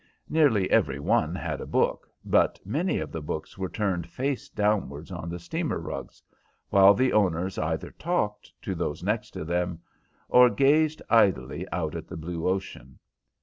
[0.27, 5.11] Nearly every one had a book, but many of the books were turned face downwards
[5.11, 6.23] on the steamer rugs,
[6.71, 9.79] while the owners either talked to those next them,
[10.27, 12.97] or gazed idly out at the blue ocean.